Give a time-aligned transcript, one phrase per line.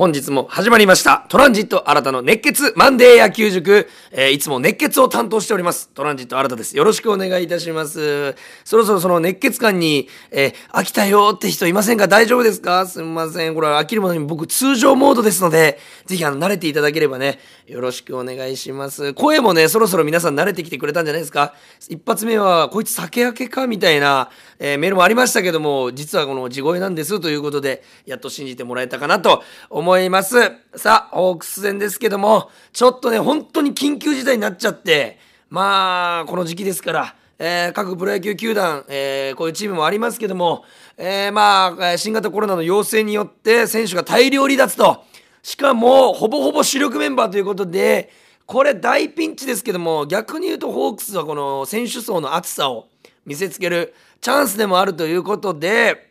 [0.00, 1.26] 本日も始まりました。
[1.28, 5.90] トランジット新たの熱血マンデー野球塾、えーいつも熱血を担当しております。
[5.90, 6.74] トランジット新たです。
[6.74, 8.34] よろしくお願いいたします。
[8.64, 12.08] そろそろその熱血感に、えー飽きたよって人いませんか？
[12.08, 12.86] 大丈夫ですか？
[12.86, 13.54] すみません。
[13.54, 19.12] これは飽きるものに僕通常モードですのでぜひあの慣れていただければねよろしくお願いします。
[19.12, 21.52] 声もねそろそろ皆さん慣れてきてくれたんじゃないですか？
[21.90, 23.66] 一発目はこいつ酒焼けか？
[23.66, 24.30] みたいな、
[24.60, 29.89] えーメールもありましたけども実はこの地声なんですということでやっと信じてもらえたかなと思います。
[29.90, 30.36] 思います
[30.76, 40.64] さあホークス戦ですけどもちょっとね本当に緊急事態になっちゃってまあこの時期ですからえー各プロ野球球団、えーこういうチームもありますけども、
[40.96, 45.02] えーまあ新型コロナの陽性によって選手が大量離脱と
[45.42, 48.10] しかもほぼほぼ主力メンバーということで
[48.46, 52.86] これ大ピンチですけども逆に言うとホークスはこの選手層の厚さを
[53.26, 56.09] 見せつけるチャンスでもあるということで。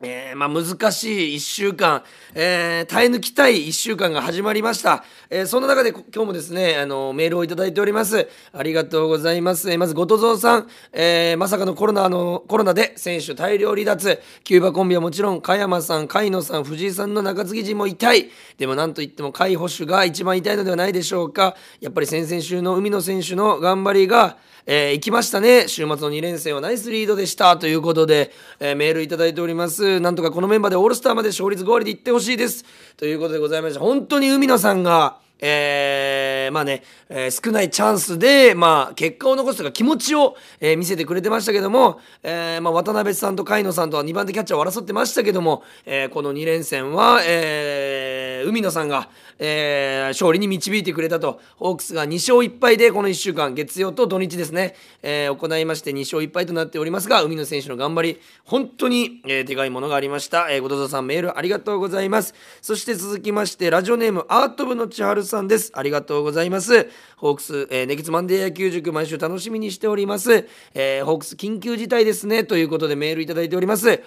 [0.00, 8.28] えーまあ、難しい1週間、えー耐え抜きたい1週間が始まりました、えーそんな中でこ今日もですねあのメールをいただいております。
[8.52, 14.20] ありがとうございます、えーまず後藤蔵さん、えーまさかのコロナのコロナで選手大量離脱。
[14.44, 18.30] キューバコンビはもちろん加山さん甲斐野さん藤井さんの中継ぎ陣も痛い。
[18.56, 21.56] でもなんといっても甲斐捕手が一番痛いのではないでしょうか。
[21.80, 24.36] やっぱり先々週の海野選手の頑張りが
[24.70, 25.66] えー行きましたね。
[25.66, 27.56] 週末の2連戦はナイスリードでした。
[27.56, 29.87] ということで、えーメールいただいております。
[30.00, 32.64] なんとかこのメンバーでオールスターまで勝率5割でいってほしいです。
[32.96, 49.08] ということでございまして本当に海野さんがえーまあね、えー少ないチャンスで、まあ、結果を残すとか気持ちを、えー見せてくれてましたけども、えまあ、渡辺さんと甲斐野さんとは2番手キャッチャーを争ってましたけども、えこの2連戦は、え海野さんが、
[49.38, 62.34] えー勝利に導いてくれたとホークスが2勝1敗でこの1週間月曜と土日ですね、えー行いまして2勝1敗となっておりますが海野選手の頑張り本当に、えーでかいものがありました、えー、後藤さんメールありがとうございます。
[62.60, 65.72] そして続きましてラジオネームアート部の千春さんです。
[65.74, 66.88] ありがとうございます。
[67.16, 74.02] ホークス、えー、熱血マンデー野球塾毎週楽しみにしております、えーホークス緊急事態ですねということでメールいただいております。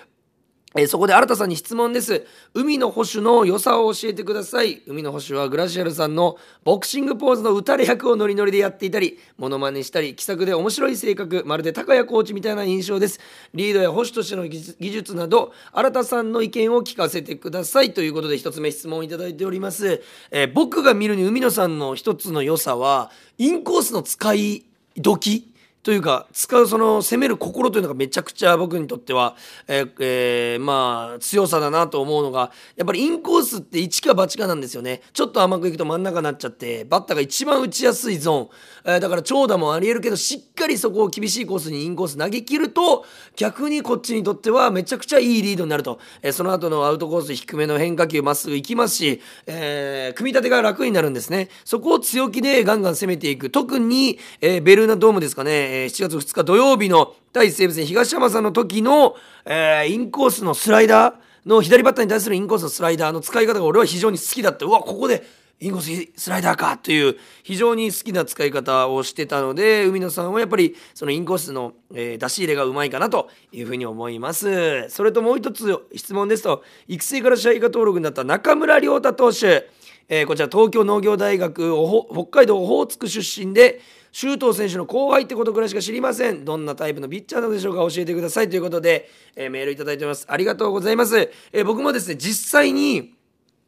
[0.73, 2.25] えーそこで新田さんに質問です。
[2.53, 4.81] 海の保守の良さを教えてください。
[4.87, 13.19] 海の保守はグラシアルさんのボクシングポーズの打たれ役をノリノリでやっていたり、モノマネしたり、気さくで面白い性格、まるで高谷コーチみたいな印象です。
[13.53, 17.93] リードや保守としての技術など、新田さんの意見を聞かせてください。
[17.93, 20.01] ということで一つ目質問いただいております。
[20.31, 24.63] えー僕が見るに海野さんの一つの良さは、インコースの使い
[24.95, 25.50] 時
[25.83, 29.35] というか使うその攻める心というのがめちゃくちゃ僕にとっては、
[29.67, 35.01] ええーまあ強さだなと思うのがやっぱりインコースって一か八かなんですよね。
[35.13, 38.49] ちょっと甘くいくと真ん中になっちゃってバッターが一番打ちやすいゾーン、
[38.93, 43.05] えーだから長打もありえるけどしっかりそこを厳しいコースにインコース投げ切ると
[43.35, 51.49] 逆にこっちにとってはめちゃくちゃいいリードになると、えーその後のアウトコース低めの変化球まっすぐ行きますし、えー組み立てが楽になるんですね。
[51.65, 53.49] そこを強気でガンガン攻めていく。
[53.49, 59.15] 特に、えーベルーナドームですかね、えー7月2日土曜日の対西武戦東山さんの時の、
[59.45, 61.13] えーインコースのスライダー
[61.45, 65.23] の左バッターに対するインコースのスライダーの使い方が俺は非常に好きだったうわここで
[65.61, 65.81] インコー
[66.13, 74.89] ススライダーかという非常に好きな使い方をしてたので海野さんはやっぱりそのインコースの、えー出し入れがうまいかなというふうに思います。
[74.89, 79.69] それともう一つ質問ですと育成から試合が登録になった中村亮太投手。
[80.07, 81.73] えーこちら東京農業大学
[82.11, 83.81] 北海道オホーツク出身で
[84.11, 86.43] 周東選手の後輩ってことぐらいしか知りません。
[86.43, 88.49] どんなタイプのピッチャーなのでしょうか教えてください。
[88.49, 90.25] ということで、えーメールいただいてます。
[90.27, 91.17] ありがとうございます、
[91.53, 93.13] えー僕もですね実際に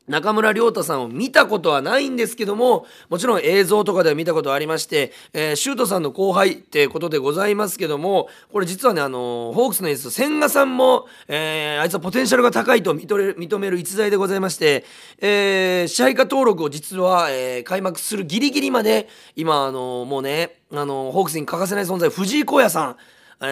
[0.08, 14.86] 中村亮太さんを見たことはないんですけどももちろん映像とかでは見たことありまして、えー、シュートさんの後輩ってことでございますけどもこれ実はねあのホークスのエース千賀さんも、えーあいつはポテンシャルが高いと認める認める逸材でございまして、
[15.19, 22.97] えー支配下登録を実は、えー開幕するギリギリまで今あのもうねあのホークスに欠かせない存在藤井荒也さん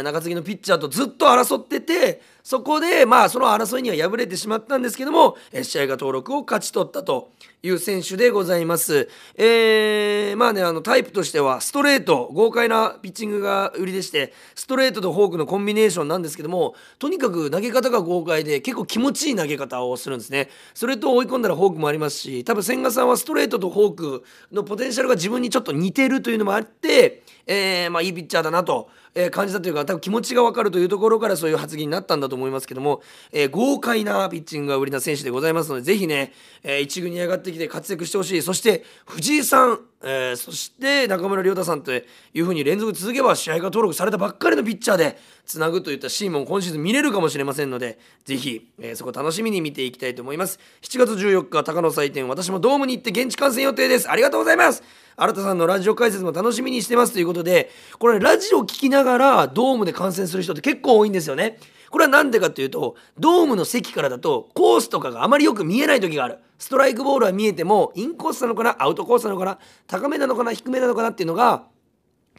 [0.03, 9.09] 中継ぎのピッチャーとずっと争っててそこでまあその争いには敗れてしまったんですけども、試合が登録を勝ち取ったという選手でございます。
[9.35, 20.49] えーまあねあのタイプとしてはストレート豪快なピッチングが売りでしてストレートとフォークのコンビネーションなんですけどもとにかく投げ方が豪快で結構気持ちいい投げ方をするんですね。
[20.73, 27.20] それと追い込んだらフォークもありますし多分千賀さんはストレートとフォークのポテンシャルが自分にちょっと似てるというのもあって、
[27.51, 28.89] えーまあ、いいピッチャーだなと。
[29.13, 33.01] えー感じたというか多分気持ちが分かるというところからそういう発言になったんだと思いますけども、
[33.33, 36.31] えー、豪快なピッチングが売りな選手でございますのでぜひね、
[36.63, 42.01] えー、一軍に上がってきて活躍してほしいそして藤井さん、えー、そして中村亮太さんとい
[42.33, 50.59] うふうに連続続けば試合が登録されたばっかりのピッチャーでつなぐといったシーンも今シーズン見れるかもしれませんのでぜひ、えー、そこ楽しみに見ていきたいと思います。
[50.81, 54.09] 7月14日高野祭典私もドームに行って現地観戦予定です。
[54.09, 54.83] ありがとうございます。
[55.17, 57.69] 新田さんのラジオ解説も楽しみにしてますということで
[57.99, 61.59] これラジオ聞きながらドームで観戦する人って結構多いんですよね。
[61.91, 66.39] これは何でかっていうとドームの席からだとコースとかがあまりよく見えない時がある。
[66.57, 69.57] ストライクボールは見えてもインコースなのかなアウトコースなのかな
[69.87, 71.63] 高めなのかな低めなのかなっていうのが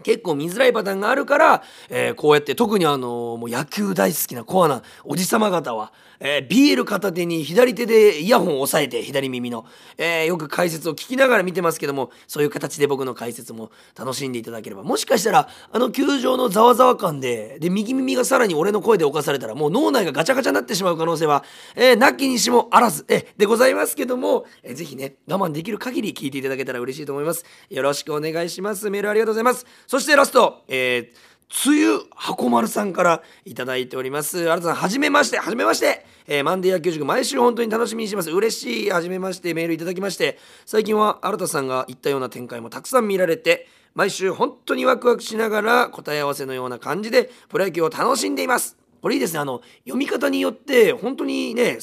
[0.03, 9.67] 結構見づらいパターンがあるから、えー、こうやって特にあのー、もう野球大好きなコアなおじさま方は、えー、ビール片手に左手でイヤホンを押さえて左耳の、
[9.99, 14.83] えー、よく解説を聞きながら見てますけどもそういう形で僕の解説も楽しんでいただければ。
[14.83, 21.45] もしかしたらあの球場のざわざわ感でで右耳がさらに俺の声で犯されたらもう脳内がガチャガチャになってしまう可能性は、
[21.77, 27.45] えー、なきにしもあらず、えでございますけども、えー、ぜひね我慢できる限り聞いていただけたら嬉しいと思います。
[27.69, 28.91] よろしくお願いします。
[28.91, 29.67] メールありがとうございます。
[29.93, 31.33] そしてラスト、えー
[31.67, 34.49] 梅雨箱丸さんからいただいております。
[34.49, 36.07] 新田さん、はじめまして、はじめまして。
[36.27, 38.31] えー、マンデー野球塾、毎週本当に楽しみにします。
[38.31, 48.79] 嬉しい、はじめまして、メールいただきまして、最近は新田さんが言ったような展開もたくさん見られて、毎週本当にワクワクしながら答え合わせのような感じでプロ野球を楽しんでいます。
[49.03, 49.41] これいいですね。
[49.41, 51.81] あの、読み方によって本当にね、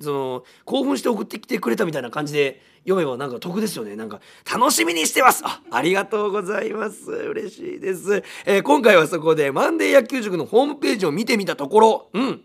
[0.00, 3.94] その興奮して送ってきてくれたみたいな感じで読めばなんか得ですよね。
[3.96, 4.20] なんか
[4.52, 5.42] 楽しみにしてます。
[5.44, 7.10] あありがとうございます。
[7.10, 12.42] 嬉しいです、えー、今回はそこでマンデー野球塾のホームページを見てみたところうん。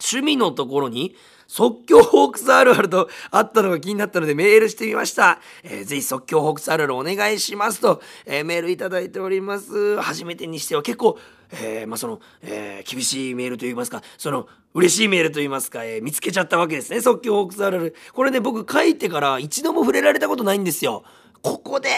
[0.00, 1.16] 趣味のところに
[1.48, 5.40] 即興ホークスあるあるとあったのが気になったのでメールしてみました。
[5.64, 10.00] えー、ぜひ即興ホークスあるあるお願いしますと、えー、メールいただいております。
[10.00, 11.18] 初めてにしては結構、
[11.52, 17.00] えー、まあ、その、え厳しいメールといいますか、その、嬉しいメールといいますか、え見つけちゃったわけですね。
[17.00, 17.94] 即興ホークスあるある。
[18.12, 21.04] これね、僕書いてから一度も触れられたことないんですよ。
[21.42, 21.88] ここで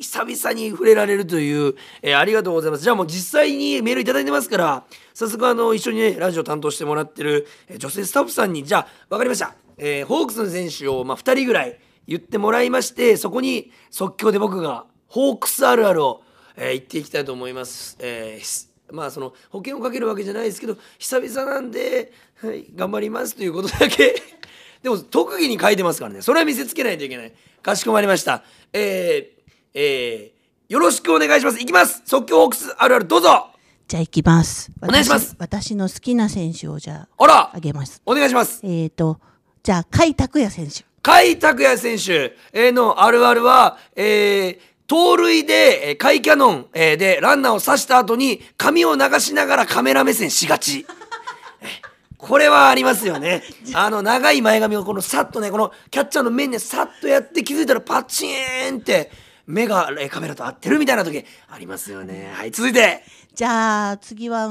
[0.00, 2.82] 久々に触れられるという、えー、ありがとうございます。
[2.82, 9.54] じゃあもう実際にメールいただいてますから、早速あの、一緒にね、ラジオ担当してもらってる、え、女性スタッフさんに、じゃあ、わかりました。
[9.78, 16.22] えー、ホークスの選手を、まあ、2人ぐらい言ってもらいまして、そこに即興で僕が、ホークスあるあるを、
[16.56, 17.96] えー、言っていきたいと思います。
[18.00, 24.14] えーまあその保険をかけるわけじゃないですけど久々なんで、はい、頑張りますということだけ
[24.82, 27.32] でも特技に書いてますからねそれは見せつけないといけない
[27.62, 29.40] かしこまりましたえー、
[29.74, 31.60] えー、よろしくお願いします。
[31.60, 33.50] いきます即興ホークスあるあるどうぞ
[33.88, 34.70] じゃあ行きます。
[34.80, 38.00] お願いします私の好きな選手をじゃあ、あらあげます。
[38.06, 38.60] お願いします。
[38.62, 39.18] えっ、ー、と、
[39.64, 40.84] じゃあ、甲斐拓也選手。
[41.02, 44.58] 甲斐拓也選手のあるあるは、えー、
[44.90, 50.84] 盗塁で、えー、甲斐キャノン、えー、でランナーを刺した後に髪を流しながらカメラ目線しがち。
[52.18, 53.44] これはありますよね。
[53.72, 59.12] あの、長い前髪をこのさっとね、このキャッチャーの面にさっとやって気づいたらパチーンって
[59.46, 62.32] 目がカメラと合ってるみたいな時ありますよね。
[62.34, 63.04] はい、続いて。
[63.32, 64.50] じゃあ、次は、う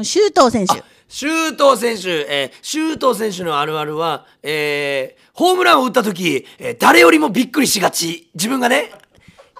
[0.00, 0.84] ん、周東選手。
[1.08, 8.28] 周東選手、えー、周東選手のあるあるは、えー、ホームランを打った時、えー、誰よりもびっくりしがち。
[8.34, 8.92] 自分がね、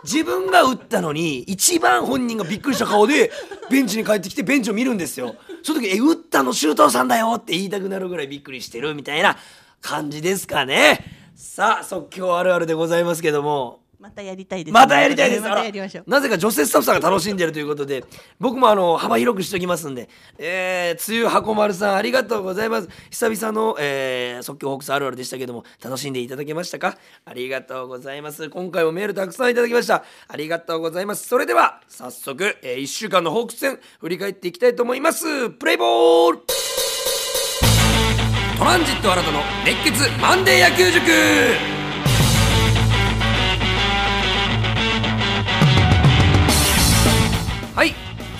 [0.05, 3.31] 自分が打ったのに一番本人がびっくりした顔で
[3.71, 5.37] ベンチに帰ってきてベンチを見るんですよ。
[5.63, 9.37] その時「え打ったの周東さんだよ」って言いたくなるぐらいびっくりしてるみたいな
[9.81, 11.05] 感じですかね。
[11.37, 13.82] さあ即興あるあるでございますけども。
[14.03, 15.43] またやりたいです、またやりたいです。
[15.43, 16.11] またやりましょう。
[16.11, 18.05] なぜか女性スタッフさんが楽しんでるということで、
[18.41, 20.09] 僕もあの幅広くしておきますんで、
[20.39, 22.89] えー、梅雨箱丸さんありがとうございます。
[23.11, 26.99] 久々の、えー、即興ホークスあるあるでしたけども、楽しんでいただけましたか？
[27.25, 28.51] ありがとうございます。
[28.51, 30.03] 今回もメールたくさんいただきました。
[30.27, 31.29] ありがとうございます。
[31.29, 35.49] それでは、早速、えー、1週間のホークス戦、振り返っていきたいと思います。
[35.51, 36.39] プレイボール
[38.59, 41.82] トランジット新たの熱血マンデー野球塾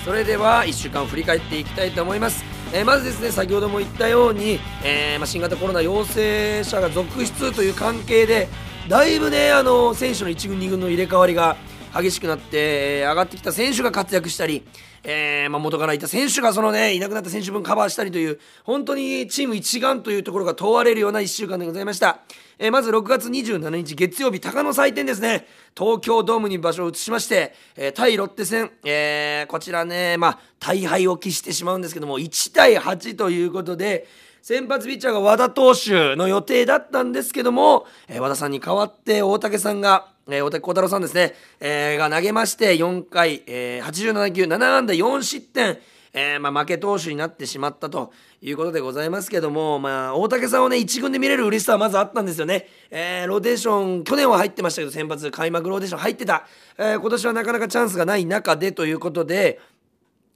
[0.03, 2.43] それでは1週間振り返っていきたいと思います、
[2.73, 8.49] えー、まずですね先ほども言ったように、えー、ま、新型コロナ陽性者が続出という関係で
[8.89, 11.55] だいぶねあの選手の1軍2軍の入れ替わりが
[11.95, 14.65] 激しくなって、上がってきた選手が活躍したり、
[15.03, 22.21] えー、まあ、元からいた選手がそのねいなくなった選手分カバーしたりという本当にチーム一丸というところが問われるような1週間でございました、
[22.57, 25.45] えー、まず6月27日月曜日鷹の祭典ですね。
[25.77, 34.07] 東京ドームに場所を移しまして、えー、対ロッテ戦、えこちらねまあ大敗を喫してしまうんですけども1対8ということで
[34.45, 45.79] 先発ピッチャーが和田投手の予定だったんですけども、え和田さんに代わって大竹さんがえー、大竹幸太郎さんですね、えー、が投げまして4回、えー、87球7安打4失点、
[46.13, 56.45] えーまあ、負け投手になってしまったということでございますけども、まあ、大竹さんをね1軍で見れる嬉しさはまずあったんですよね、えー、ローテーション去年は入ってましたけど先発開幕ローテーション入ってた、
[56.77, 59.59] えー、今年はなかなかチャンスがない中でということで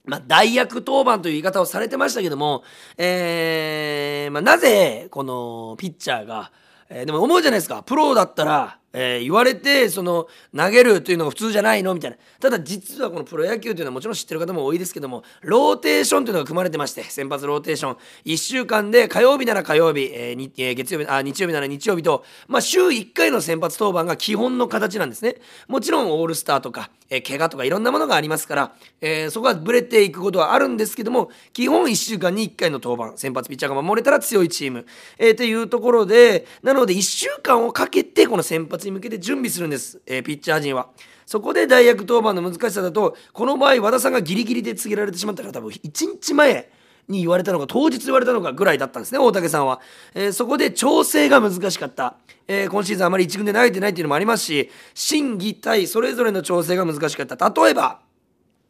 [0.08, 2.64] まあ、代役登板という言い方をされてましたけども、
[2.96, 6.50] えー、まあ、なぜ、このピッチャーが、
[6.88, 7.82] えー、でも思うじゃないですか。
[7.82, 11.94] プロだったら、えー、言われてその投げるというのが普通じゃないの？
[11.94, 12.16] みたいな。
[12.40, 17.96] ただ実はこのプロ野球というのはもちろん知ってる方も多いですけどもローテーションというのが組まれてまして先発ローテーション。
[18.24, 25.36] 1週間で火曜日なら火曜日、えーえー、月曜日あ日曜日なら日曜日と、まあ、週1回の先発登板が基本の形なんですね。
[25.66, 33.18] もちろんオールスターとか、えー、怪我とかいろんなものがありますから、えー、そこはブレていくことはあるんですけども基本1週間に1回の登板。
[33.18, 34.86] 先発ピッチャーが守れたら強いチーム、
[35.18, 40.88] えー、というところでなので1週間をかけてこの先発に向けて準備するんです、えー、ピッチャー陣は。
[41.26, 46.70] そこで代役登板の難しさだとこの場合和田さんがギリギリで告げられてしまったから多分1日前
[47.06, 49.80] に言われたのか当日言われたのかぐらいだったんですね大竹さんは、
[50.14, 52.16] えー、そこで調整が難しかった、
[52.46, 57.36] えー、今シーズンあまり1軍で投げてないっていうのもありますし審議対それぞれの調整が難しかった。
[57.36, 58.00] 例えば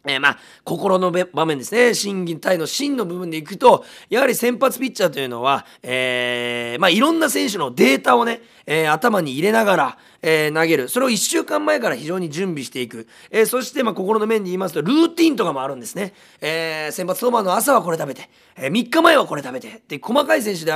[0.08, 1.92] えー、まあ、心の場面ですね。
[1.94, 10.88] 審議対の芯の部分でいくと、やはり先発ピッチャーというのは、えー、まあ、いろんな選手のデータをね、えー、頭に入れながら、え投げる。
[10.88, 13.06] それを1週間前から非常に準備していく。
[13.30, 16.12] えそして、まあ、心の面で言いますと、ルーティンとかもあるんですね。
[16.40, 19.80] え先発登板の朝はこれ食べて、え3日前はこれ食べて。
[19.86, 20.72] で、細かい選手で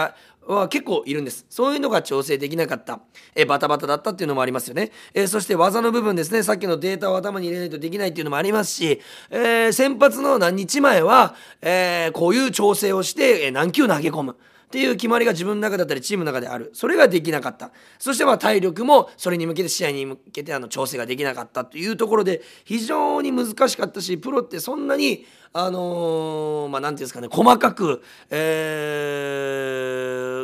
[0.46, 1.46] は結構いるんです。
[1.48, 3.00] そういうのが調整できなかった。
[3.34, 4.90] えバタバタだったっていうのもありますよね。
[5.14, 6.42] えそして技の部分ですね。
[6.42, 14.36] さっきのデータを頭に入れないとできないっていうのもありますし、え、先発の何日前は、え、こういう調整をして、え何球投げ込む。
[14.72, 28.36] っていう決まりが自分の中だったりチームの中であるそれができなかったそしてまあ体力もそれに向けて試合に向けてあの調整ができなかったというところで非常に難しかったしプロってそんなにあのー、まあ何て言うんですかね細かく、え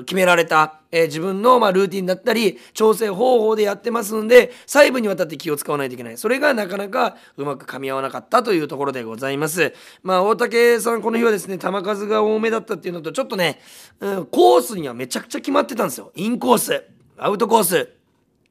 [0.01, 6.19] ー、決められた、えー、自分のまあルーティンだったり調整方法でやってますんで細部にわたって気を使わないといけない。
[6.19, 9.73] それがなかなかうまく噛み合わなかったというところでございます。
[10.03, 13.61] まあ大竹さんこの日はですね球数が多めだったっていうのとちょっとね、
[14.01, 16.13] うん、コースにはめちゃくちゃ決まってたんですよ。
[16.17, 16.85] インコース。
[17.17, 17.98] アウトコース。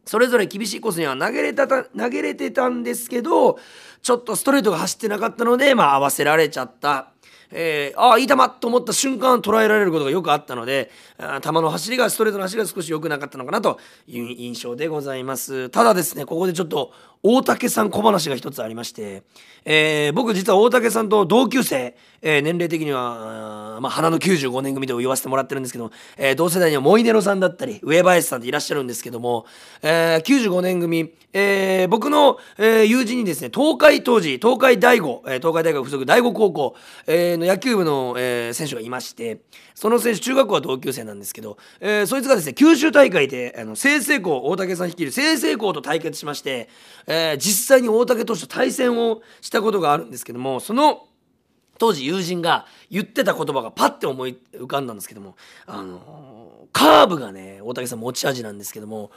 [0.07, 3.59] それぞれ厳しいコースには投げれた投げれてたんですけど
[4.01, 7.11] ちょっとストレートが走ってなかったので、まあ、合わせられちゃった。
[7.51, 10.91] えー、ああいい球と思った瞬間捉えられることがよくあったので
[11.41, 15.69] 球の走りがストレートの走りが少し良くなかったのかなという印象でございます。
[15.69, 16.91] ただですねここでちょっと
[17.23, 19.23] 大竹さん小話が一つありまして、
[19.65, 29.45] えー、僕実は大竹さんと同級生、えー、年齢的には、まあ、花の95年組と言わせてもらってるんですけど、えー、同世代にはモイネロさんだったり上林さんっていらっしゃるんですけども、
[29.81, 36.75] えー、95年組、えー、僕の、えー、友人にですね東海当時東海大五、えー、東海大学附属第五高校、
[37.07, 39.39] えー、えーの野球部の、えー、選手がいまして
[39.73, 46.69] その選手中学校は同級生なんですけど、えー、そいつがですね九州大会であの清成校大竹さん率いる清成校と対決しまして、
[47.07, 51.07] えー、実際に大竹投手と対戦をしたことがあるんですけどもその
[51.79, 59.11] 当時友人が言ってた言葉がパッて思い浮かんだんですけどもあのカーブがね大竹さん持ち味なんですけども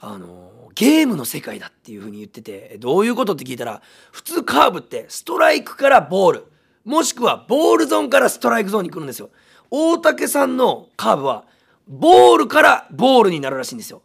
[0.00, 3.82] あのゲームの世界だっていうふうに言っててどういうことって聞いたら
[4.12, 6.55] 普通カーブってストライクからボール。
[6.86, 9.28] もしくはボールゾーンからストライクゾーンに来るんですよ
[9.70, 11.44] 大竹さんのカーブは
[11.86, 14.00] ボールからボールになるらしいんですよ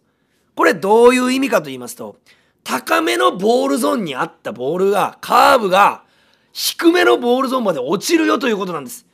[0.55, 2.17] これどういう意味かと言いますと
[2.63, 6.03] 高めのボールゾーンにあったボールが、カーブが
[6.53, 9.07] 低めのボールゾーンまで落ちるよということなんです。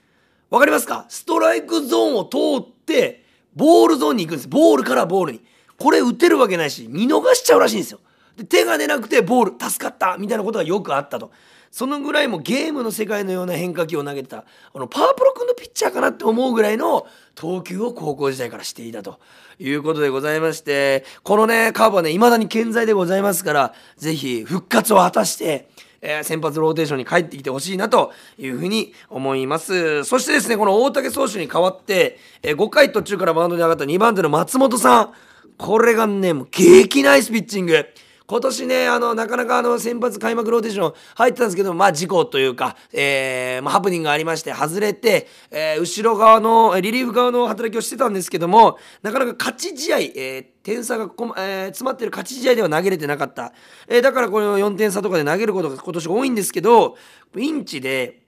[0.50, 1.06] わかりますか？
[1.08, 3.24] ストライクゾーンを通って、
[3.56, 4.50] ボールゾーンに行くんです。
[4.50, 5.42] ボールからボールに。
[5.80, 8.00] これ打てるわけないし、見逃しちゃうらしいんですよ。
[8.36, 11.32] で手が出なくてボール、助かったみたいなことがよくあったと。
[11.72, 19.20] そのぐらいもゲームの世界のような変化球を投げてたあのパワープロ君のピッチャーかなって思うぐらいの投球を高校時代からしていたと
[19.60, 25.70] いうことでございましてこのねカーブはね未だに健在でございますから是非復活を果たして
[26.02, 30.04] えー、先発ローテーションに帰ってきてほしいなというふうに思います。
[30.04, 35.14] そしてですねこの大竹投手に代わって、えー、5回途中からマウンドに上がった2番手の松本さん。
[35.58, 37.86] これがねもう激ナイスピッチング。
[38.30, 53.54] 今年ね、あの、なかなかあの、先発開幕ローテーション入ってたんですけど、まあ、事故というか、えー、まあ、ハプニングがありまして、外れて、えー、後ろ側の、リリーフ側の働きをしてたんですけども、なかなか勝ち試合、えー、点差がこ、えー、詰まってる勝ち試合では投げれてなかった。
[53.88, 56.98] えー、だからこの4点差とかで投げることが今年多いんですけど、
[57.34, 58.24] ピンチで、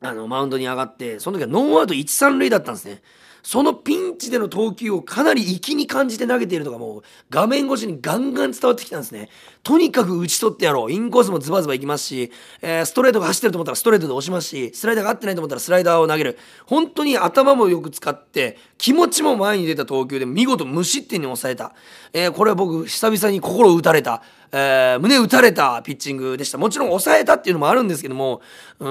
[0.00, 3.02] あの、マウンドに上がって、その時はノーアウト1、3塁だったんですね。
[3.42, 9.28] そのピンンチでの投球をかなり粋に感じて投げているのがもう画面越しにガンガン伝わってきたんですね。
[9.62, 10.92] とにかく打ち取ってやろう。
[10.92, 16.38] インコースもズバズバいきますし、えー、ストレートが走ってると思ったらストレートで押しますし、スライダーが合ってないと思ったらスライダーを投げる。
[16.66, 21.72] 本当に頭もよく使って、気持ちも前に出た投球で見事無失点に抑えた。
[22.12, 24.22] えー、これは僕久々に心を打たれた。
[24.54, 26.58] えー、胸打たれたピッチングでした。
[26.58, 28.42] もちろん抑えたっていうのもあるんですけども、
[28.78, 28.88] うん、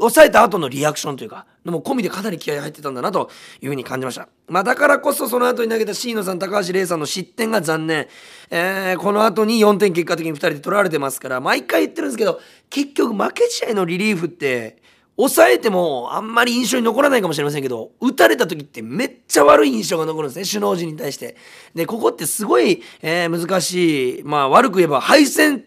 [0.00, 3.30] 抑えた後のリアクションというか、のも込みでかなり気合入ってたんだなと
[3.62, 4.23] いうふうに感じました。
[4.46, 8.08] まあだからこそその後に投げた椎野さん、高橋玲さんの失点が残念。
[8.50, 14.82] えー、この後に4点結果的に2人で取られてますから、毎回言ってるんですけど、結局負け試合のリリーフって、
[15.16, 21.36] 抑えてもあんまり印象に残らないかもしれませんけど、打たれた時ってめっちゃ悪い印象が残るんですね、首脳陣に対して。
[21.74, 25.64] で、ここってすごい、えー、難しい、まあ悪く言えば敗戦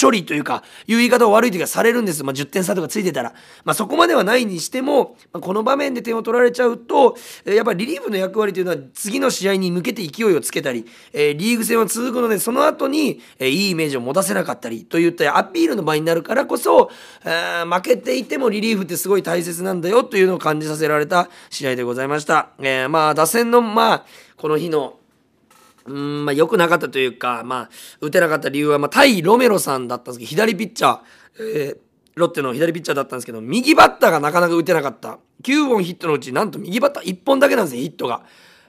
[0.00, 2.24] 処理というか、いう言い方を悪い時はされるんです。
[2.24, 3.32] まあ、10点差とかついてたら。
[3.64, 16.90] まあ、そこまではないにしても、まあ、この場面で点を取られちゃうと、やっぱりリリーフの役割というのは、次の試合に向けて勢いをつけたり、えー、リーグ戦は続くので、その後に、えー、いいイメージを持たせなかったり、といったアピールの場になるからこそ、
[17.24, 22.50] え負けていてもリリーフってすごい大切なんだよ、というのを感じさせられた試合でございました。
[22.60, 24.04] えまあ、打線の、まあ、
[24.36, 24.97] この日の、
[25.88, 31.00] うんまあ、良くなかったというか、まあ、打てなかった理由は、まあ、対ロメロさんだったんですけど、左ピッチャー、
[31.40, 31.78] えー、
[32.14, 35.18] ロッテの左ピッチャーだったんですけど、右バッターがなかなか打てなかった。
[35.42, 38.24] 9本ヒットのうち、なんと右バッター1本だけなんですよ、ヒットが。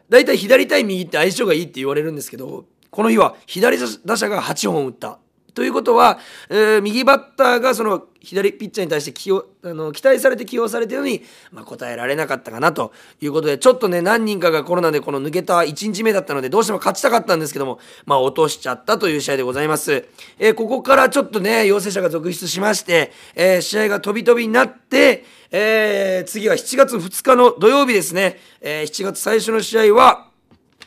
[0.10, 5.20] 大体左対右って相性がいいって言われるんですけど、この日は左打者が8本打った。
[5.60, 30.30] ということは、えー、右バッターがその左ピッチャーに対して起用あの期待されて起用されてるのに、まあ、答えられなかったかなということでちょっとね何人かがコロナでこの抜けた1日目だったのでどうしても勝ちたかったんですけども、まあ、落としちゃったという試合でございます、えー、ここからちょっとね陽性者が続出しまして、えー、試合が飛び飛びになってえー、次は7月2日の土曜日ですね、えー、7月最初の試合は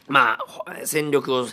[0.06, 0.38] まあ
[0.84, 1.46] 戦力を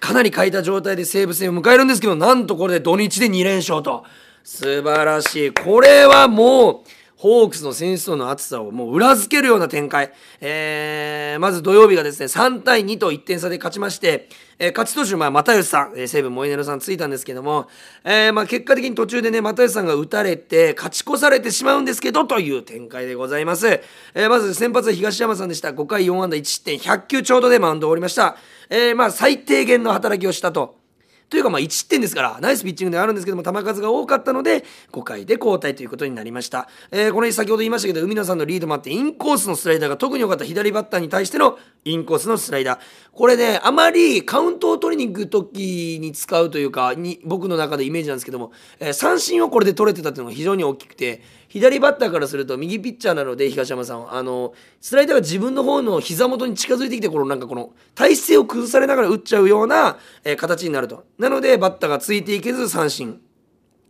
[0.00, 4.04] かなり欠いた状態で西武戦を迎えるんですけど、なんとこれで土日で2連勝と。
[4.44, 5.52] 素晴らしい。
[5.52, 6.90] これはもう、
[7.22, 10.12] ホークスの選手層の厚さをもう裏付けるような展開。
[10.40, 17.68] えー、まず土曜日がですね、3対2と1点差で勝ちまして、えー、勝ち投手、まあ、又吉さん、えー、西武モイネロさんついたんですけども、
[18.02, 23.68] えー、まあ、結果的に途中でね、又吉さんが打たれて、勝ち越されてしまうんですけど、という展開でございます。
[24.14, 25.68] え、まず先発は東山さんでした。
[25.68, 28.36] 5回4安打1失点、100球ちょうどでマウンドを降りました。
[28.74, 30.80] えー、まあ、最低限の働きをしたと。
[31.28, 42.78] というかまあ1失点ですからナイスピッチングではあるんですけども球数が多かったので5回で交代ということになりました、えー、この日先ほど言いましたけど海野さんのリードもあってインコースのスライダーが特に良かった左バッターに対してのインコースのスライダー。
[43.12, 61.04] これねあまりカウントを取りに行く時に使うというかに僕の中でイメージなんですけども、えー、三振をこれで取れてたっていうのが非常に大きくて左バッターからすると右ピッチャーなので東山さんあのスライダーが自分の方の膝元に近づいてきてこのなんかこの体勢を崩されながら打っちゃうような、えー、形になると。
[61.18, 63.20] なのでバッターがついていけず三振。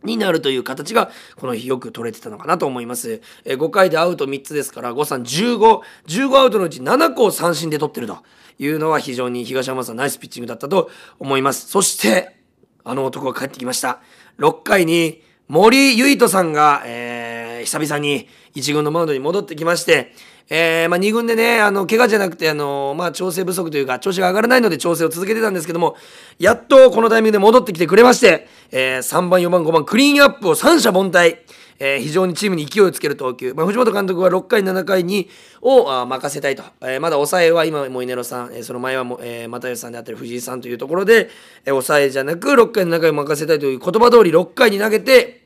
[0.03, 3.21] になるという形がこの日よく取れてたのかなと思います。
[3.45, 8.17] えー、5回でアウト3つですから誤算15、15アウトのうち7個を三振で取ってると
[8.59, 10.89] いうのは非常に東山さんナイスピッチングだったと
[11.19, 11.67] 思います。
[11.69, 12.35] そして
[12.83, 13.99] あの男が帰ってきました。
[14.39, 17.22] 6回に森唯斗さんが、えー、
[17.65, 20.13] 久々に1軍のマウンドに戻ってきまして、
[20.49, 25.95] えー、まあ、2軍でね、あの、怪我じゃなくて、あの、まあ、調整不足というか、調子が上がらないので調整を続けてたんですけども、
[26.37, 31.37] やっとこのタイミングで戻ってきてくれまして、えー、3番、4番、5番、クリーンアップを三者凡退。
[31.79, 35.29] えー、非常にチームに勢いをつける投球、まあ、藤本監督は6回、7回に
[35.61, 41.29] をあ任せたいと、えー、まだ抑えは今、モイネロさん、えー、その前はも、えー、又吉さんであったり藤井さんというところで、
[41.65, 45.42] えー、抑えじゃなく6回、7回を任せたいという言葉通り6回に投げて、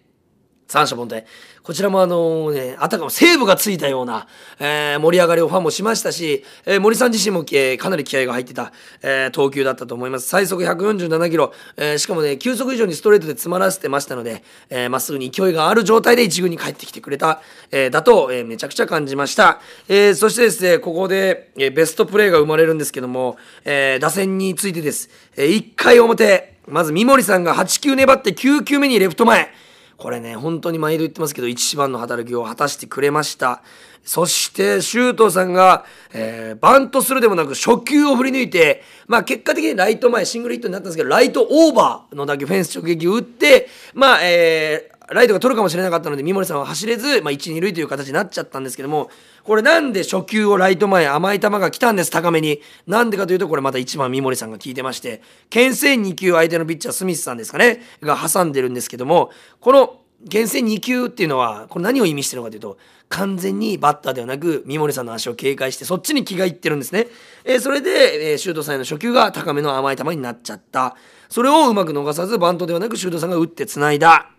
[0.67, 1.23] 三者凡退。
[1.63, 4.27] こちらもあのね、あたかも西武がついたような、
[4.57, 10.29] えー、盛り上がりをファンもしましたし、えー、森さん自身も、えー、かなり気合が入ってた、えー、投球だったと思います。
[10.29, 19.59] 最速147キロ、えー、しかもね、球速以上にストレートで詰まらせてましたので、えー、まっすぐに勢いがある状態で一軍に帰ってきてくれた、えー、だと、えー、めちゃくちゃ感じました。
[19.89, 25.09] えー、そしてですね、ここで、えー、ベストプレーが生まれるんですけども、えー、打線についてです。
[25.35, 29.66] えー、1回表、まず三森さんが8球粘って9球目にレフト前。
[29.97, 33.63] これね、本当に毎度言ってますけど、一番の働きを果たしてくれました。
[34.03, 49.09] そして、周東さんが、えー、バントするでもなく初球を振り抜いて、まあ結果的にライト前シングルヒットになったんですけど、ライトオーバーの打球フェンス直撃を打って、まあ、えー、ライトが取るかもしれなかったので、三森さんは走れず、まあ、1、2塁という形になっちゃったんですけども、
[49.43, 52.61] これなんで初球をライト前甘い球が来たんです、高めに。
[52.87, 67.07] なんでかというと、これまた1番三森さんが聞いてまして、牽制2球相手のピッチャー、スミスさんですかね、が挟んでるんですけども、この厳選2球っていうのはこれ何を意味してるのかというと完全にバッターではなく三森さんの足を警戒してそっちに気がいってるんですね、
[67.45, 70.95] えーそれで、えー、シュートさんへの初球が高めの甘い球になっちゃった。
[71.29, 74.31] それをうまく逃さずバントではなくシュートさんが打ってつないだ。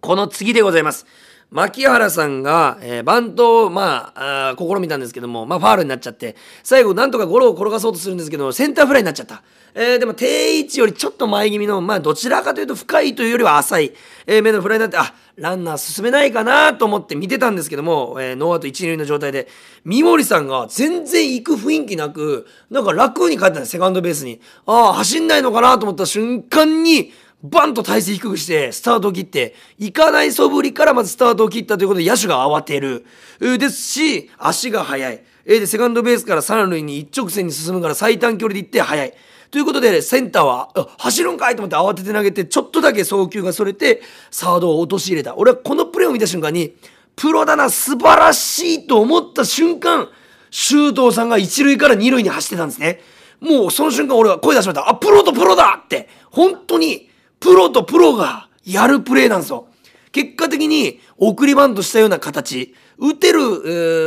[0.00, 1.06] この次でございます
[1.50, 9.42] 牧原さんが、えーバントを、まあ、あ試みたんですけども、まあ、ファールになっちゃって、最後、なんとかゴロを転がそうとするんですけど、センターフライになっちゃった。
[9.74, 13.92] えーでも、定位置よりちょっと前気味の、まあ、どちらかというと深いというよりは浅い、
[14.28, 19.48] えー目のフライになって、あ、ランナー進めないかなと思って見てたんですけども、えーノーアウト一塁の状態で、
[19.84, 24.40] 三森さんが全然行く雰囲気なく、なんか楽に帰ったんです、セカンドベースに。
[24.66, 33.06] ああ、走んないのかなと思った瞬間に、バンと体勢低くして、スタートを切って、行かないそぶりからまずスタートを切ったということで、野手が慌てる。
[33.40, 35.22] うですし、足が速い。
[35.46, 39.14] えで、セカンドベースから三塁に一直線に進むから最短距離で行って速い。
[39.50, 45.34] ということで、センターは、走るんかいと思って慌てて投げて、ちょっとだけ送球がそれて、サードを陥れた。
[45.36, 46.74] 俺はこのプレーを見た瞬間に、
[47.16, 50.08] プロだな、素晴らしいと思った瞬間、
[50.50, 53.00] 周東さんが一塁から二塁に走ってたんですね。
[53.40, 54.88] もうその瞬間俺は声出しました。
[54.88, 56.08] あ、プロとプロだって。
[56.30, 57.09] 本当に、
[57.40, 59.66] プロとプロがやるプレーなんですよ。
[60.12, 62.74] 結果的に送りバントしたような形。
[62.98, 63.44] 打てる、え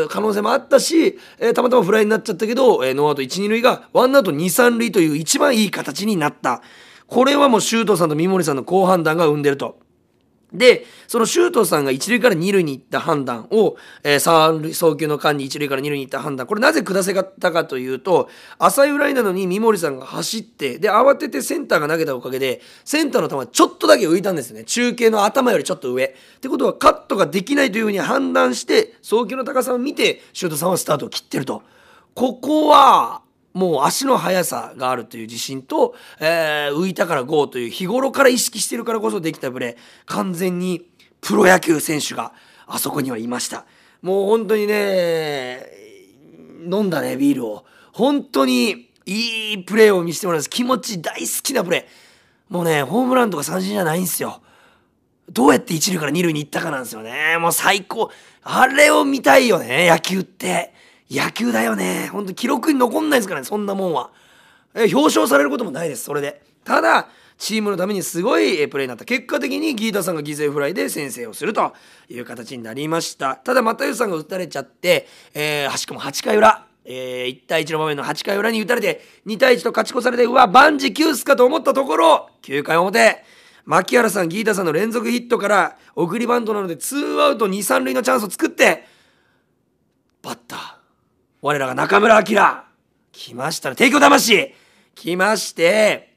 [0.06, 6.62] ー可能性もあったし、えーたまたまフライになっちゃったけど、えーノーアウト1、2塁がワンアウト2、3塁という一番いい形になった。
[7.08, 9.80] これはもう周東さんと三森さんの好判断が生んでると。
[10.54, 24.64] で、その周東さんが一塁から二塁に行った判断を、えー三塁送球の間に一塁から二塁に行った判断、これなぜ下せたかというと、浅いフライなのに三森さんが走って、で、慌ててセンターが投げたおかげで、センターの球がちょっとだけ浮いたんですね。
[24.64, 26.06] 中継の頭よりちょっと上。
[26.06, 31.64] ってことは、カットができないというふうに判断して、送球の高さを見て、周東さんはスタートを切ってると。
[32.14, 33.23] ここは、
[33.54, 40.88] もう足の速さがあるという自信と、えー浮いたから GO という日頃から意識してるからこそできたプレー完全に
[41.22, 42.34] プロ野球選手が
[42.66, 43.66] あそこにはいました
[44.02, 45.66] もう本当にね
[46.64, 54.42] 飲んだねビールを本当にいいプレーを見せてもらいます気持ち大好きなプレーもうねホームランとか三振じゃないんですよ
[55.30, 57.38] どうやって一塁から二塁に行ったかなんですよね。
[57.40, 58.12] もう最高。
[58.44, 60.74] あれを見たいよね、野球って。
[61.14, 62.10] 野球だよね。
[62.12, 64.10] ほんと記録に残んないですからね、そんなもんは。
[64.74, 66.42] え表彰されることもないです、それで。
[66.64, 69.06] ただ、チームのためにすごいプレーになった。
[69.06, 71.74] 結果的にギータさんが犠牲フライで先制をすると
[72.10, 73.36] いう形になりました。
[73.36, 76.66] ただ、又吉さんが打たれちゃって、えー、しかも8回裏。
[76.86, 83.24] えー、1対1の場面の8回裏に打たれて2対1と勝ち越されてうわ万事休すかと思ったところ9回表
[83.66, 88.86] 牧原さん、ギータさんの連続ヒットから送りバントなのでツーアウト2、3塁のチャンスを作って、
[90.22, 90.60] バッター、
[91.44, 92.64] 我らが中村晃、
[93.12, 93.76] 来ましたね。
[93.76, 94.54] 帝京魂
[94.96, 96.16] 来まして、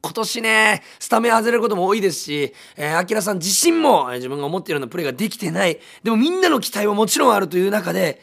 [0.00, 5.80] 今年ね、スタメン外れることも多いですし、えー、アキラさん自身も自分が思っているようなプレーができてない。
[6.04, 8.22] でもみんなの期待はもちろんあるという中で、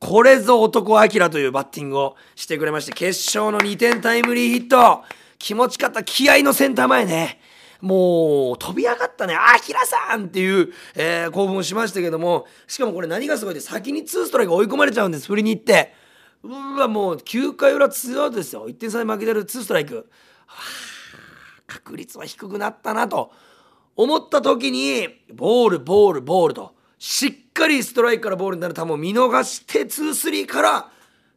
[0.00, 5.04] これぞ男アキラというバッティングをしてくれまして、決勝の2点タイムリーヒット。
[5.38, 7.38] 気持ちかった気合のセンター前ね。
[7.80, 15.94] もう飛び上がったね、アキラさんっていう、えー興奮をしましたけども、しかもこれ何がすごいって先に2ストライク追い込まれちゃうんです、振りに行って。
[16.42, 18.68] うわ、もう9回裏2アウトですよ。
[18.68, 20.08] 1点差で負けてる2ストライク。
[21.66, 23.32] 確率は低くなったなと
[23.96, 30.90] 思った時にボールボールボールとしっかりストライクからボールになる球を見逃して2-3から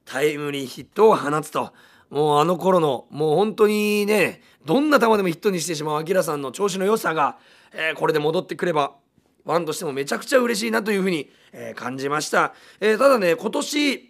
[0.05, 1.73] タイムリーヒットを放つと
[2.09, 7.37] もうあの頃のもう本当にねどんな球でもヒットにしてしまうアキラさんの調子の良さが、
[7.71, 8.93] えーこれで戻ってくれば
[9.45, 14.09] ファンとしてもめちゃくちゃ嬉しいなというふうに、えー感じました、えーただね今年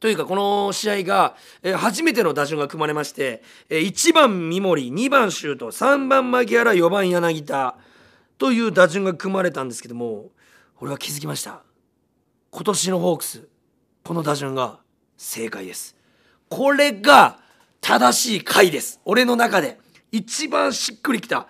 [0.00, 7.76] というかこの試合が、え初めての打順が組まれまして、えー1番三森2番シュート3番牧原4番柳田
[8.36, 10.30] という打順が組まれたんですけども
[10.80, 11.62] 俺は気づきました。
[12.50, 13.48] 今年のホークス
[14.04, 14.78] この打順が
[15.16, 15.97] 正解です。
[16.48, 17.38] これが
[17.80, 19.00] 正しい回です。
[19.04, 19.78] 俺の中で。
[20.10, 21.48] 一番しっくりきた。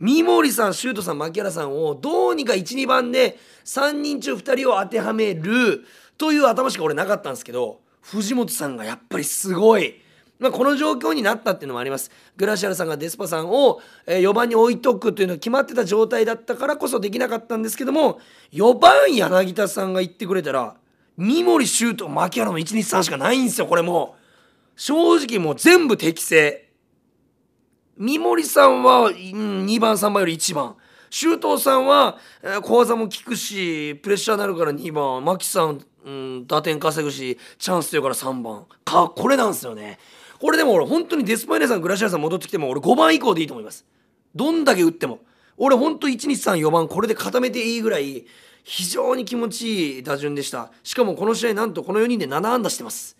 [0.00, 5.84] 三森さんシュートさん牧原さんをどうにか12番で3人中2人を当てはめる。
[6.16, 10.00] という頭しか俺なかったんですけど藤本さんがやっぱりすごい。
[10.38, 12.10] まあ、この状況になったっていうのもあります。
[12.36, 18.20] グラシアルさんがデスパさんを、4番に置いとくというのが決まってた状態だったからこそできなかったんですけども
[18.52, 20.76] 4番柳田さんが言ってくれたら
[21.16, 24.14] 三森シュート牧原の123しかないんですよこれも
[24.78, 26.70] 正直もう全部適正。
[27.96, 30.76] 三森さんは、うん、2番3番より1番。
[31.10, 32.16] 周東さんは、
[32.62, 35.24] 小技も効くしプレッシャーになるから2番。
[35.24, 38.66] 牧さん、うん、打点稼ぐしチャンス強いうから3番。
[38.84, 39.98] かこれなんですよね。
[40.38, 43.84] これでも俺本当にデスパイネさんグラシアさん戻ってきても俺5番以降でいいと思います。
[44.32, 45.18] どんだけ打っても。
[45.56, 48.26] 俺ほんと1234番これで固めていいぐらい
[48.62, 50.70] 非常に気持ちいい打順でした。
[50.84, 53.17] しかもこの試合なんとこの4人で7安打してます。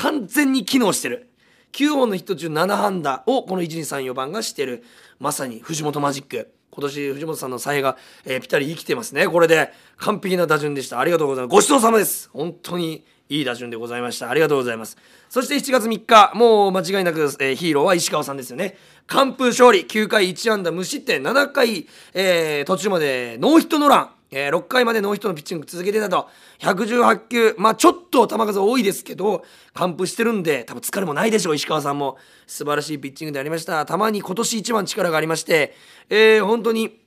[0.00, 1.28] 完全に機能してる。
[1.72, 4.82] 9本のヒット中7安打をこの1234番がしてる。
[5.18, 6.50] まさに藤本マジック。
[6.70, 9.28] 今年藤本さんの采が、えー、ぴったり生きてますね。
[9.28, 11.00] これで完璧な打順でした。
[11.00, 11.52] ありがとうございます。
[11.54, 12.30] ごちそうさまです。
[12.32, 14.30] 本当にいい打順でございました。
[14.30, 14.96] ありがとうございます。
[15.28, 18.78] そして7月3日もう間違いなく、えー、ヒーローは石川さんですよね。
[19.06, 19.84] 完封勝利。
[19.84, 21.22] 9回1安打無失点。
[21.22, 24.10] 7回、えー、途中までノーヒットノーラン。
[24.30, 26.28] えー、6回までノーヒットのピッチング続けてたと。
[26.60, 32.16] 118球、まあちょっと球数多いですけど、完封してるんで、多分疲れもないでしょう、石川さんも。
[32.46, 33.84] 素晴らしいピッチングでありました。
[33.86, 35.74] たまに今年一番力がありまして、
[36.08, 37.00] えー、本当に、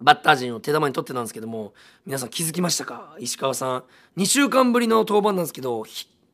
[0.00, 1.72] バッター陣を手玉に取ってたんですけども、
[2.04, 3.16] 皆さん気づきましたか？
[3.18, 3.84] 石川さん。
[4.20, 5.84] 2週間ぶりの登板なんですけど、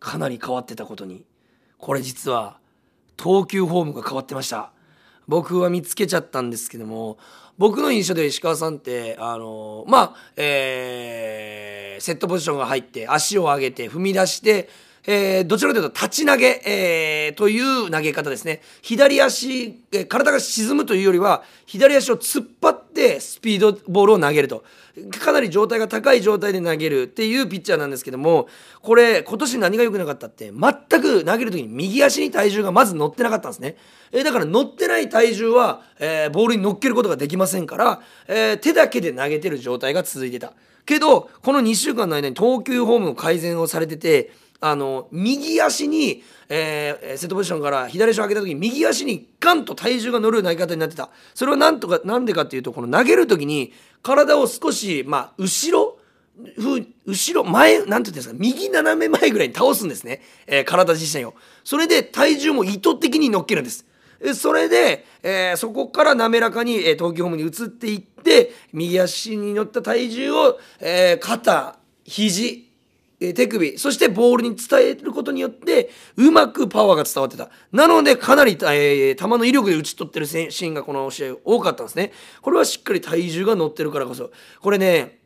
[0.00, 1.24] かなり変わってたことに。
[1.78, 2.58] これ実は、
[3.16, 4.72] 投球フォームが変わってました。
[5.28, 7.18] 僕は見つけちゃったんですけども、
[7.58, 14.68] 僕の印象で石川さんってあのまあえー、セットポジションが入って足を上げて踏み出して
[15.05, 18.61] えー、どちらかというと立ち投げ、えー、という投げ方ですね。
[18.83, 24.65] 左足、えー、体が沈むというよりは、左足を突っ張ってスピードボールを投げると。
[25.19, 28.47] かなり状態が高い状態で投げるっていうピッチャーなんですけども、
[28.83, 33.77] これ、今年何が良くなかったって、全く投げる時に右足に体重がまず乗ってなかったんですね。
[34.12, 40.53] えー、だから乗ってない体重は、えー、ボールに乗っけることができませんから、えー、手だけで投げてる状態が続いてた。
[40.85, 44.31] けど、この2週間の間に投球フォームの改善をされてて、
[44.64, 51.11] あの右足に、えー、セットポジションから左足を上げた時に右足にガンと体重が乗る投げ方になってた。
[51.35, 53.72] それはなんとかなんでかっていうとこの投げる時に
[54.03, 55.98] 体を少し、まあ、後ろ
[57.07, 61.35] 後ろ前なんていうんですか右斜め前ぐらいに倒すんですね、えー、体自身を。
[61.64, 63.85] それで体重も意図的に乗っけるんです。
[64.35, 72.71] それで、えー、そこから滑らかに、えー、投球フォームに移っていって右足に乗った体重を、えー、肩肘
[73.28, 77.50] え手首、そしてボールに伝えることによって、うまくパワーが伝わってた。
[77.72, 82.12] なので、かなり、えー、球の威力で打ち取ってるシーンがこの試合多かったんですね。
[82.40, 84.30] これはしっかり体重が乗ってるからこそ。
[84.61, 85.22] これね、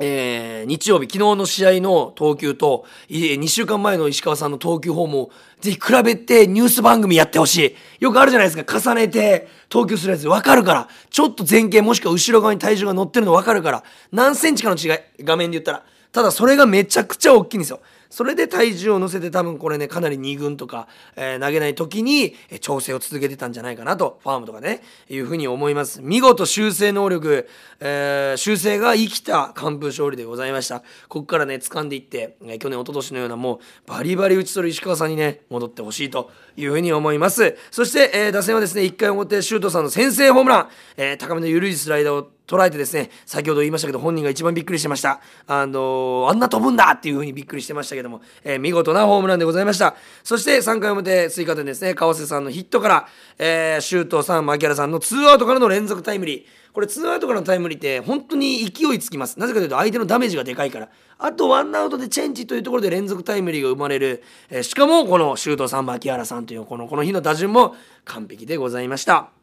[0.00, 8.04] えー、日曜日、昨日の試合の投球と、2週間前の石川さんの投球フォームを、ぜひ比べてニュース番組やってほしい。
[8.04, 8.80] よくあるじゃないですか。
[8.80, 10.28] 重ねて投球するやつ。
[10.28, 10.88] わかるから。
[11.10, 13.82] ちょっと前傾もしくは後ろ側に体重が乗ってるのわかるから。
[14.12, 15.24] 何センチかの違い。
[15.24, 15.84] 画面で言ったら。
[16.12, 17.80] ただそれがめちゃくちゃ大きいんですよ。
[18.10, 26.00] それで体重を乗せて多分これねかなり2軍とか、えー、投げない時に、え調整を続けてたんじゃないかなとファームとかねいうふうに思います。
[26.02, 27.48] 見事修正能力、
[27.80, 30.80] えー、修正が生きた完封勝利でございました。
[31.08, 37.56] ここからね掴んでいって、えー、去年一昨年のようなもうバリバリ打ち取る石川さんにね戻ってほしいというふうに思います。
[37.70, 45.20] そして、えー、打線はですね1回表シュートさんの先制ホームラン、えー、高めの緩いスライダーを捉えてですね先ほど言いましたけど本人が一番びっくりしてました。
[45.46, 49.94] あのー、あんな飛ぶんだっていう風にびっくりしてましたけども、えー、見事なホームランでございました。
[50.24, 51.94] そして3回表追加点ですね。
[51.94, 53.08] 川瀬さんのヒットから、
[53.38, 56.72] えー、周東さん牧原さんのツーアウトからの連続タイムリー。
[56.72, 59.38] これツーアウトからのタイムリーって本当に勢いつきます。
[59.38, 60.88] なぜかというと相手のダメージがでかいから。
[61.18, 69.37] あとワンアウトでチェンジというところで連続タイムリーが生まれる、え、しかもこの周東さん牧原さんというこのこの日の打順も完璧でございました。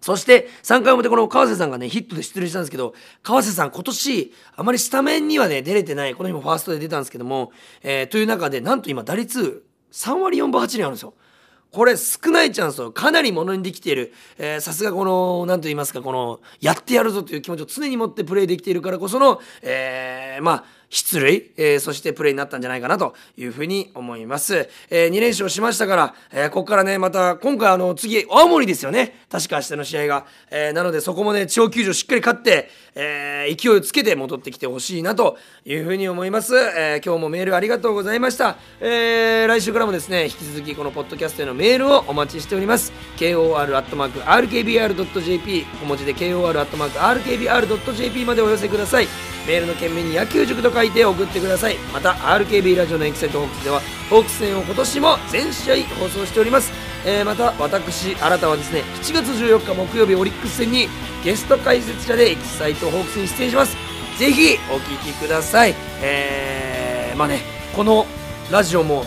[0.00, 11.14] そして3回表この川瀬さんがねヒットで出塁したんですけど川瀬さん今年あまりスタメンにはね出れてないこの日もファーストで出たんですけども、えー、という中でなんと今打率3割4分8厘あるんですよ。
[11.72, 24.68] これ少ないチャンスをかなりものにできているえさすがこの何と言いますかこのやってやるぞという気持ちを常に持ってプレーできているからこその、えー、まあ出塁、えー、そしてプレーになったんじゃないかなというふうに思います。
[24.90, 29.24] えー、2連勝しましたから、えー、ここからね、また、今回あの、次、青森ですよね。
[29.30, 30.26] 確か明日の試合が。
[30.50, 36.56] えー、なので、そこもね、地方球場しっかり勝って、えー、勢いをつけて戻ってきてほしいなというふうに思います。
[36.56, 38.56] えー、今日もメールありがとうございました。
[38.80, 42.92] えー、来週からもですね、引き続きこのポッドキャストへのメールをお待ちしております。
[43.16, 44.16] kor.rkbr.jp
[45.80, 46.64] 小文字で kor.rkbr.jp
[48.24, 49.06] までお寄せください。
[49.50, 51.76] メールの件名に野球塾と書いて送ってください。
[51.92, 56.72] また RKB ラジオのエキサイトホークスではホークス戦を今年も全試合放送しております、
[57.04, 60.86] えー、また私新たはですね7月14日木曜日オリックス戦に
[61.24, 63.76] ゲスト解説者でエキサイトホークスに出演します。
[64.20, 65.74] ぜひお聞きください。
[66.00, 67.40] えー、まあね
[67.74, 68.06] この
[68.52, 69.04] ラジオも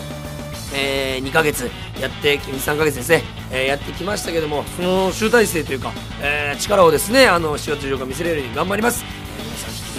[0.76, 9.23] えー、2ヶ月やって3ヶ月ですね、えー、やってきましたけどもその集大成というか、えー、力をですねあの4月14日見せれるように頑張ります。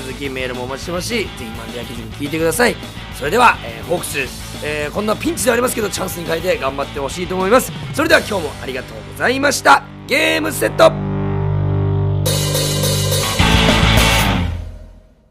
[0.05, 2.75] 続きメールもお待ちしてますしぜひマンデー野球聞いてください。
[3.17, 4.19] それでは、えー、ホークス、
[4.63, 7.71] えー、こんなピンチではありますけどチャンスに変えて頑張ってほしいと思います。
[7.93, 9.83] それでは今日もありがとうございました。
[10.07, 11.14] ゲームセット